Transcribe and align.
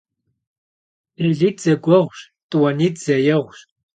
ДелитӀ 1.15 1.59
зэгуэгъущ, 1.63 2.19
тӀуанитӀ 2.49 2.99
зэегъущ. 3.03 3.59